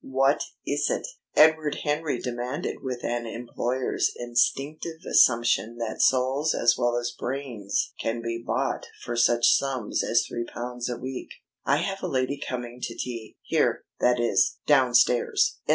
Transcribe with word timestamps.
What 0.03 0.41
is 0.65 0.89
it?" 0.89 1.05
Edward 1.35 1.81
Henry 1.83 2.17
demanded 2.17 2.81
with 2.81 3.03
an 3.05 3.27
employer's 3.27 4.11
instinctive 4.15 5.01
assumption 5.07 5.77
that 5.77 6.01
souls 6.01 6.55
as 6.55 6.75
well 6.75 6.97
as 6.97 7.11
brains 7.11 7.93
can 7.99 8.19
be 8.19 8.41
bought 8.43 8.87
for 9.03 9.15
such 9.15 9.55
sums 9.55 10.03
as 10.03 10.25
three 10.25 10.45
pounds 10.45 10.89
a 10.89 10.97
week. 10.97 11.29
"I 11.65 11.75
have 11.77 12.01
a 12.01 12.07
lady 12.07 12.39
coming 12.39 12.81
to 12.81 12.95
tea, 12.97 13.37
here; 13.43 13.83
that 13.99 14.19
is, 14.19 14.57
downstairs." 14.65 15.59